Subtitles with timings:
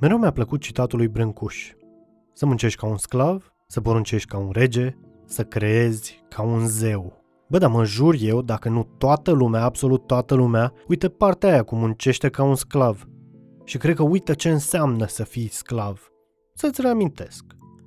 [0.00, 1.72] Mereu mi-a plăcut citatul lui Brâncuș.
[2.32, 7.24] Să muncești ca un sclav, să poruncești ca un rege, să creezi ca un zeu.
[7.48, 11.62] Bă, dar mă jur eu, dacă nu toată lumea, absolut toată lumea, uite partea aia
[11.62, 13.08] cum muncește ca un sclav.
[13.64, 16.08] Și cred că uită ce înseamnă să fii sclav.
[16.54, 17.44] Să-ți reamintesc.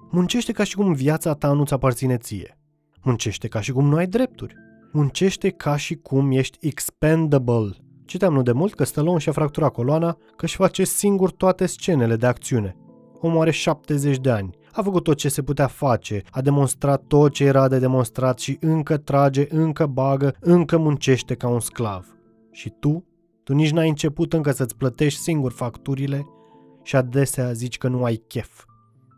[0.10, 2.58] Muncește ca și cum viața ta nu-ți aparține ție.
[3.04, 4.56] Muncește ca și cum nu ai drepturi.
[4.92, 7.76] Muncește ca și cum ești expendable.
[8.12, 12.16] Citeam nu de mult că Stallone și-a fracturat coloana că își face singur toate scenele
[12.16, 12.76] de acțiune.
[13.20, 14.50] Omul are 70 de ani.
[14.72, 18.58] A făcut tot ce se putea face, a demonstrat tot ce era de demonstrat și
[18.60, 22.16] încă trage, încă bagă, încă muncește ca un sclav.
[22.52, 23.06] Și tu?
[23.44, 26.26] Tu nici n-ai început încă să-ți plătești singur facturile
[26.84, 28.66] și adesea zici că nu ai chef.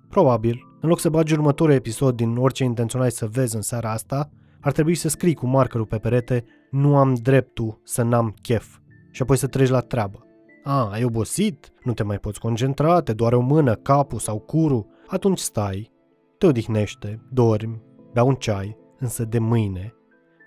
[0.10, 4.30] Probabil, în loc să bagi următorul episod din orice intenționai să vezi în seara asta,
[4.60, 8.82] ar trebui să scrii cu markerul pe perete nu am dreptul să n-am chef
[9.14, 10.26] și apoi să treci la treabă.
[10.64, 11.72] A, ai obosit?
[11.84, 14.88] Nu te mai poți concentra, te doare o mână, capul sau curul?
[15.08, 15.92] Atunci stai,
[16.38, 17.82] te odihnește, dormi,
[18.14, 19.94] bea un ceai, însă de mâine,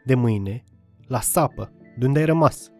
[0.04, 0.64] de mâine,
[1.06, 2.70] la sapă, de unde ai rămas.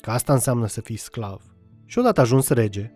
[0.00, 1.42] Că asta înseamnă să fii sclav.
[1.86, 2.92] Și odată ajuns rege,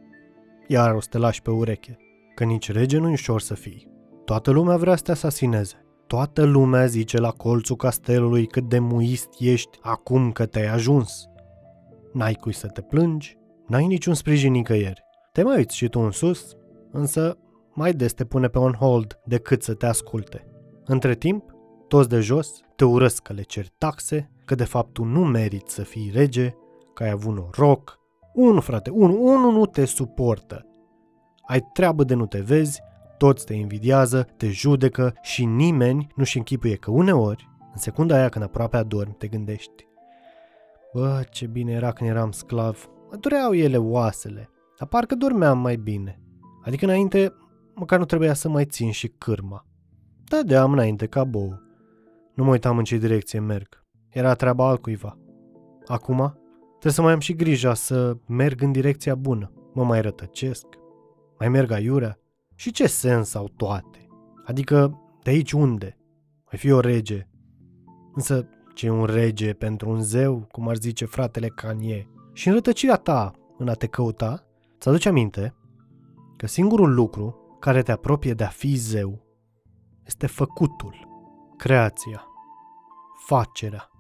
[0.66, 1.96] iar o să te lași pe ureche,
[2.34, 3.92] că nici rege nu-i ușor să fii.
[4.24, 5.86] Toată lumea vrea să te asasineze.
[6.06, 11.28] Toată lumea zice la colțul castelului cât de muist ești acum că te-ai ajuns.
[12.14, 15.04] N-ai cui să te plângi, n-ai niciun sprijin nicăieri.
[15.32, 16.56] Te mai uiți și tu în sus,
[16.90, 17.38] însă
[17.72, 20.46] mai des te pune pe on hold decât să te asculte.
[20.84, 21.54] Între timp,
[21.88, 25.74] toți de jos te urăsc că le ceri taxe, că de fapt tu nu meriți
[25.74, 26.54] să fii rege,
[26.94, 27.98] că ai avut noroc.
[28.34, 30.66] Unu, frate, unu, unu nu te suportă.
[31.46, 32.82] Ai treabă de nu te vezi,
[33.18, 38.44] toți te invidiază, te judecă și nimeni nu-și închipuie că uneori, în secunda aia când
[38.44, 39.86] aproape adormi, te gândești
[40.94, 42.88] Bă, ce bine era când eram sclav.
[43.10, 46.20] Mă dureau ele oasele, dar parcă dormeam mai bine.
[46.62, 47.32] Adică înainte,
[47.74, 49.66] măcar nu trebuia să mai țin și cârma.
[50.24, 51.60] Dădeam înainte ca bou.
[52.34, 53.84] Nu mă uitam în ce direcție merg.
[54.08, 55.18] Era treaba altcuiva.
[55.86, 56.38] Acum,
[56.70, 59.52] trebuie să mai am și grija să merg în direcția bună.
[59.72, 60.66] Mă mai rătăcesc,
[61.38, 62.18] mai merg aiurea.
[62.54, 64.06] Și ce sens au toate?
[64.44, 65.98] Adică, de aici unde?
[66.50, 67.28] Mai fi o rege.
[68.14, 72.08] Însă, ce e un rege pentru un zeu, cum ar zice fratele Kanye?
[72.32, 74.46] Și în rătăcirea ta, în a te căuta,
[74.80, 75.54] ți aduce aminte
[76.36, 79.22] că singurul lucru care te apropie de a fi zeu
[80.06, 81.08] este făcutul,
[81.56, 82.26] creația,
[83.26, 83.90] facerea,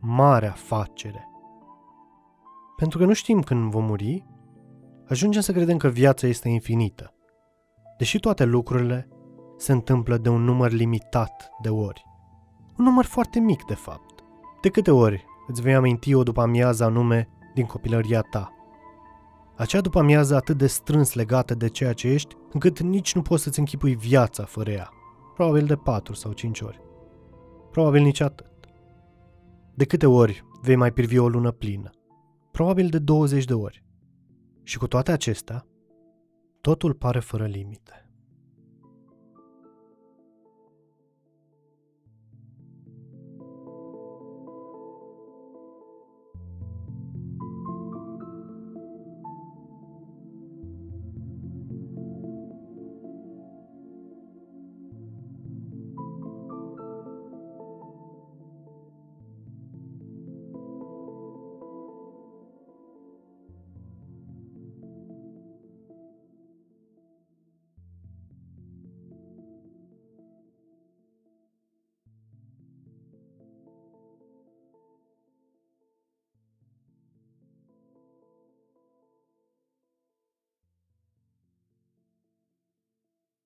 [0.00, 1.28] marea facere.
[2.76, 4.26] Pentru că nu știm când vom muri,
[5.08, 7.14] ajungem să credem că viața este infinită,
[7.98, 9.08] deși toate lucrurile
[9.56, 12.09] se întâmplă de un număr limitat de ori.
[12.80, 14.24] Un număr foarte mic, de fapt.
[14.60, 18.52] De câte ori îți vei aminti o după amiază anume din copilăria ta?
[19.56, 23.42] Acea după amiază atât de strâns legată de ceea ce ești, încât nici nu poți
[23.42, 24.90] să-ți închipui viața fără ea.
[25.34, 26.80] Probabil de 4 sau 5 ori.
[27.70, 28.50] Probabil nici atât.
[29.74, 31.90] De câte ori vei mai privi o lună plină?
[32.50, 33.84] Probabil de 20 de ori.
[34.62, 35.66] Și cu toate acestea,
[36.60, 38.09] totul pare fără limite.